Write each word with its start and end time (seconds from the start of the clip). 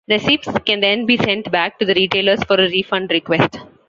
Receipts 0.09 0.47
can 0.65 0.79
then 0.79 1.05
be 1.05 1.15
sent 1.15 1.51
back 1.51 1.77
to 1.77 1.85
the 1.85 1.93
retailers 1.93 2.43
for 2.45 2.55
a 2.55 2.67
refund 2.67 3.11
request. 3.11 3.59